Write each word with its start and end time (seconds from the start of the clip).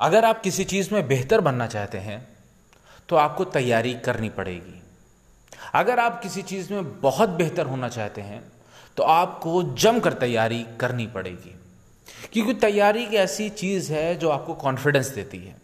अगर 0.00 0.24
आप 0.24 0.40
किसी 0.42 0.64
चीज़ 0.64 0.94
में 0.94 1.06
बेहतर 1.08 1.40
बनना 1.40 1.66
चाहते 1.66 1.98
हैं 1.98 2.26
तो 3.08 3.16
आपको 3.16 3.44
तैयारी 3.44 3.94
करनी 3.94 4.28
पड़ेगी। 4.28 4.82
अगर 5.74 5.98
आप 5.98 6.22
किसी 6.22 6.42
चीज़ 6.42 6.72
में 6.72 7.00
बहुत 7.00 7.28
बेहतर 7.28 7.66
होना 7.66 7.88
चाहते 7.88 8.20
हैं 8.20 8.42
तो 8.96 9.02
आपको 9.02 9.62
जमकर 9.74 10.12
तैयारी 10.12 10.64
करनी 10.80 11.06
पड़ेगी। 11.06 11.54
क्योंकि 12.32 12.54
तैयारी 12.54 13.02
एक 13.02 13.14
ऐसी 13.14 13.48
चीज़ 13.50 13.92
है 13.92 14.14
जो 14.14 14.28
आपको 14.28 14.54
कॉन्फिडेंस 14.54 15.08
देती 15.08 15.38
है। 15.38 15.56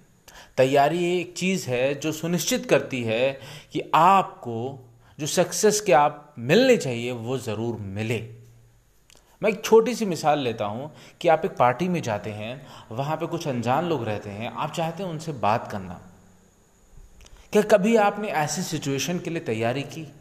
तैयारी 0.57 1.21
एक 1.21 1.35
चीज़ 1.37 1.69
है 1.71 1.95
जो 1.95 2.13
सुनिश्चित 2.13 2.67
करती 2.67 3.03
है 3.03 3.33
कि 3.73 3.91
आपको 3.95 4.91
जो 5.19 5.27
सक्सेस 5.27 5.81
के 5.81 5.93
आप 5.93 6.35
मिलने 6.39 6.77
चाहिए, 6.77 7.13
वो 7.13 7.39
ज़रूर 7.39 7.77
मिले। 7.81 8.44
मैं 9.43 9.51
एक 9.51 9.65
छोटी 9.65 9.95
सी 9.95 10.05
मिसाल 10.07 10.39
लेता 10.39 10.65
हूँ 10.65 10.93
कि 11.21 11.29
आप 11.29 11.45
एक 11.45 11.51
पार्टी 11.51 11.89
में 11.89 12.03
जाते 12.03 12.31
हैं, 12.31 12.67
वहाँ 12.91 13.17
पे 13.17 13.27
कुछ 13.27 13.49
अनजान 13.49 13.85
लोग 13.85 14.05
रहते 14.05 14.31
हैं, 14.31 14.53
आप 14.53 14.73
चाहते 14.73 15.03
हैं 15.03 15.11
उनसे 15.11 15.33
बात 15.33 15.71
करना। 15.73 16.01
क्या 17.53 17.63
कभी 17.63 17.97
आपने 17.97 18.29
ऐसी 18.29 18.63
सिचुएशन 18.63 19.19
के 19.19 19.31
लिए 19.31 19.41
तैयारी 19.41 19.83
की? 19.83 20.13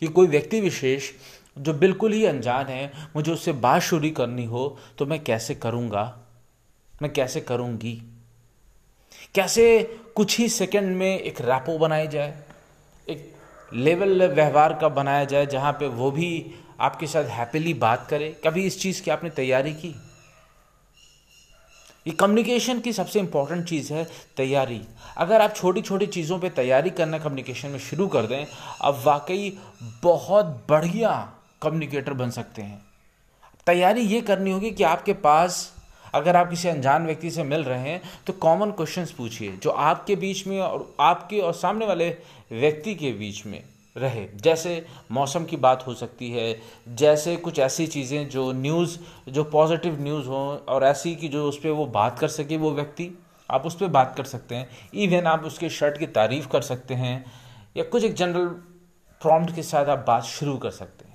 कि 0.00 0.06
कोई 0.06 0.26
व्यक्ति 0.26 0.60
विशेष 0.60 1.10
जो 1.58 1.72
बिल्कुल 1.72 2.12
ही 2.12 2.24
अनजान 2.24 2.66
है, 2.66 2.92
मुझे 3.16 3.32
उससे 3.32 3.52
बात 3.52 3.82
शुरू 3.82 4.10
करनी 4.10 4.44
हो 4.44 4.78
तो 4.98 5.06
मैं 5.06 5.24
कैसे 5.24 5.54
करूँगा? 5.54 6.18
मैं 7.02 7.12
कैसे 7.12 7.40
करूँगी? 7.40 8.02
कैसे 9.34 9.82
कुछ 10.16 10.38
ही 10.38 10.48
सेकंड 10.48 10.96
में 10.96 11.18
एक 11.18 11.40
रैपो 11.40 11.78
बनाई 11.78 12.08
जाए? 12.08 12.42
एक 13.08 13.35
लेवल 13.74 14.28
व्यवहार 14.28 14.74
का 14.74 14.88
बनाया 14.88 15.24
जाए 15.24 15.46
जहाँ 15.46 15.72
पे 15.72 15.86
वो 15.86 16.10
भी 16.10 16.54
आपके 16.80 17.06
साथ 17.06 17.24
हैप्पीली 17.24 17.74
बात 17.74 18.06
करे। 18.10 18.40
कभी 18.44 18.66
इस 18.66 18.80
चीज़ 18.80 19.02
की 19.02 19.10
आपने 19.10 19.30
तैयारी 19.30 19.72
की? 19.72 19.94
ये 22.06 22.12
कम्युनिकेशन 22.12 22.80
की 22.80 22.92
सबसे 22.92 23.20
इंपॉर्टेंट 23.20 23.68
चीज़ 23.68 23.92
है 23.92 24.06
तैयारी। 24.36 24.80
अगर 25.16 25.40
आप 25.40 25.54
छोटी 25.54 25.82
छोटी 25.82 26.06
चीज़ों 26.06 26.38
पे 26.38 26.50
तैयारी 26.50 26.90
करना 26.90 27.18
कम्युनिकेशन 27.18 27.68
में 27.68 27.78
शुरू 27.78 28.08
कर 28.08 28.22
दें, 28.22 28.46
अब 28.80 29.02
वाकई 29.04 29.58
बहुत 30.02 30.66
बढ़िया 30.68 31.32
कम्युनिकेटर 31.62 32.12
बन 32.12 32.30
सकते 32.30 32.62
हैं। 32.62 32.84
तैयारी 33.66 34.00
ये 34.00 34.20
करनी 34.20 34.50
होगी 34.50 34.70
कि 34.70 34.84
आपके 34.84 35.12
पास 35.12 35.75
अगर 36.16 36.36
आप 36.36 36.50
किसी 36.50 36.68
अनजान 36.68 37.06
व्यक्ति 37.06 37.30
से 37.30 37.42
मिल 37.44 37.64
रहे 37.64 37.78
हैं 37.80 38.00
तो 38.26 38.32
कॉमन 38.32 38.70
क्वेश्चंस 38.72 39.10
पूछिए, 39.12 39.52
जो 39.52 39.70
आपके 39.70 40.16
बीच 40.16 40.46
में 40.46 40.60
और 40.60 40.94
आपके 41.00 41.40
और 41.40 41.52
सामने 41.54 41.86
वाले 41.86 42.08
व्यक्ति 42.52 42.94
के 42.94 43.12
बीच 43.12 43.44
में 43.46 43.62
रहे। 43.96 44.26
जैसे 44.36 44.84
मौसम 45.12 45.44
की 45.44 45.56
बात 45.56 45.86
हो 45.86 45.94
सकती 45.94 46.30
है, 46.30 46.56
जैसे 46.88 47.36
कुछ 47.36 47.58
ऐसी 47.58 47.86
चीज़ें 47.86 48.28
जो 48.28 48.50
न्यूज़ 48.52 48.98
जो 49.28 49.44
पॉजिटिव 49.44 50.00
न्यूज़ 50.00 50.26
हो, 50.26 50.64
और 50.68 50.84
ऐसी 50.84 51.14
कि 51.16 51.28
जो 51.28 51.46
उस 51.48 51.58
पर 51.58 51.70
वो 51.70 51.86
बात 51.86 52.18
कर 52.18 52.28
सके 52.28 52.56
वो 52.56 52.70
व्यक्ति। 52.70 53.10
आप 53.50 53.66
उस 53.66 53.76
पर 53.76 53.86
बात 53.88 54.14
कर 54.16 54.24
सकते 54.24 54.54
हैं। 54.54 54.68
इवन 54.94 55.26
आप 55.26 55.44
उसके 55.44 55.68
शर्ट 55.70 55.98
की 55.98 56.06
तारीफ़ 56.08 56.48
कर 56.48 56.60
सकते 56.62 56.94
हैं, 56.94 57.24
या 57.76 57.84
कुछ 57.84 58.04
एक 58.04 58.14
जनरल 58.14 58.46
प्रॉम्प्ट 59.20 59.54
के 59.54 59.62
साथ 59.62 59.86
आप 59.86 60.04
बात 60.06 60.24
शुरू 60.24 60.56
कर 60.56 60.70
सकते 60.70 61.04
हैं। 61.04 61.05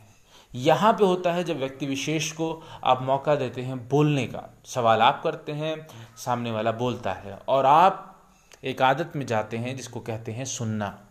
यहाँ 0.55 0.93
पे 0.93 1.05
होता 1.05 1.33
है 1.33 1.43
जब 1.43 1.57
व्यक्ति 1.57 1.85
विशेष 1.85 2.31
को 2.31 2.63
आप 2.83 3.01
मौका 3.01 3.35
देते 3.35 3.61
हैं 3.61 3.89
बोलने 3.89 4.25
का। 4.27 4.61
सवाल 4.65 5.01
आप 5.01 5.21
करते 5.23 5.51
हैं, 5.51 5.87
सामने 6.17 6.51
वाला 6.51 6.71
बोलता 6.71 7.13
है। 7.13 7.39
और 7.47 7.65
आप 7.65 8.07
एक 8.63 8.81
आदत 8.81 9.15
में 9.15 9.25
जाते 9.25 9.57
हैं 9.57 9.75
जिसको 9.77 9.99
कहते 9.99 10.31
हैं 10.31 10.45
सुनना। 10.45 11.07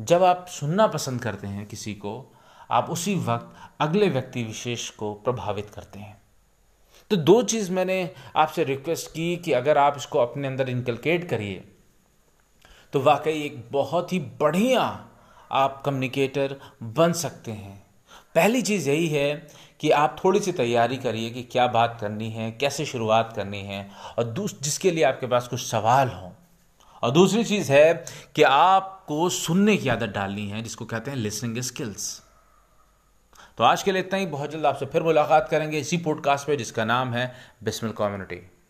जब 0.00 0.22
आप 0.22 0.46
सुनना 0.48 0.86
पसंद 0.86 1.22
करते 1.22 1.46
हैं 1.46 1.66
किसी 1.66 1.94
को, 1.94 2.34
आप 2.70 2.90
उसी 2.90 3.14
वक्त 3.14 3.54
अगले 3.80 4.08
व्यक्ति 4.08 4.42
विशेष 4.44 4.90
को 4.90 5.14
प्रभावित 5.14 5.70
करते 5.70 5.98
हैं। 5.98 6.22
तो 7.10 7.16
दो 7.16 7.42
चीज़ 7.42 7.72
मैंने 7.72 8.14
आपसे 8.36 8.64
रिक्वेस्ट 8.64 9.10
की 9.10 9.36
कि 9.36 9.52
अगर 9.52 9.78
आप 9.78 9.94
इसको 9.96 10.18
अपने 10.18 10.48
अंदर 10.48 10.68
इनकलकेट 10.68 11.28
करिए 11.28 11.68
तो 12.92 13.00
वाकई 13.00 13.42
एक 13.42 13.68
बहुत 13.72 14.12
ही 14.12 14.18
बढ़िया 14.18 15.08
आप 15.52 15.82
कम्युनिकेटर 15.82 16.56
बन 16.82 17.12
सकते 17.12 17.52
हैं। 17.52 17.87
पहली 18.38 18.62
चीज़ 18.62 18.88
यही 18.90 19.06
है 19.08 19.46
कि 19.80 19.90
आप 19.90 20.16
थोड़ी 20.24 20.40
सी 20.40 20.52
तैयारी 20.52 20.96
करिए 20.96 21.30
कि 21.30 21.42
क्या 21.42 21.66
बात 21.66 21.96
करनी 22.00 22.30
है, 22.30 22.50
कैसे 22.50 22.84
शुरुआत 22.84 23.32
करनी 23.36 23.62
है, 23.62 23.90
और 24.18 24.24
दूस, 24.24 24.56
जिसके 24.62 24.90
लिए 24.90 25.04
आपके 25.04 25.26
पास 25.26 25.48
कुछ 25.48 25.60
सवाल 25.60 26.08
हों। 26.08 26.30
और 27.02 27.10
दूसरी 27.10 27.44
चीज़ 27.44 27.72
है 27.72 28.04
कि 28.34 28.42
आपको 28.42 29.28
सुनने 29.28 29.76
की 29.76 29.88
आदत 29.88 30.14
डालनी 30.14 30.46
है, 30.48 30.62
जिसको 30.62 30.84
कहते 30.84 31.10
हैं 31.10 31.18
लिसनिंग 31.18 31.60
स्किल्स 31.62 32.06
तो 33.58 33.64
आज 33.64 33.82
के 33.82 33.92
लिए 33.92 34.02
इतना 34.02 34.18
ही। 34.18 34.26
बहुत 34.26 34.50
जल्द 34.50 34.66
आपसे 34.66 34.86
फिर 34.86 35.02
मुलाकात 35.02 35.48
करेंगे 35.48 35.78
इसी 35.78 35.96
पॉडकास्ट 35.96 36.46
पे, 36.46 36.56
जिसका 36.56 36.84
नाम 36.84 37.12
है 37.14 37.34
बिस्मिल 37.64 37.92
कम्युनिटी 37.92 38.36